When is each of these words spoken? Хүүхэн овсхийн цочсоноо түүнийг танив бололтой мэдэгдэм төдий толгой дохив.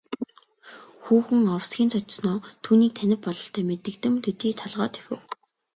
Хүүхэн 1.03 1.41
овсхийн 1.57 1.89
цочсоноо 1.93 2.37
түүнийг 2.63 2.91
танив 2.99 3.19
бололтой 3.23 3.63
мэдэгдэм 3.67 4.13
төдий 4.23 4.53
толгой 4.59 4.89
дохив. 4.95 5.19